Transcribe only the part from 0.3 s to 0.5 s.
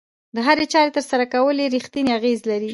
د